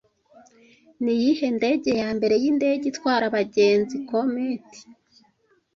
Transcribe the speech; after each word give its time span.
Niyihe 1.03 1.47
ndege 1.57 1.89
yambere 2.01 2.35
yindege 2.43 2.85
itwara 2.91 3.23
abagenzi 3.29 3.95
Comet 4.09 4.67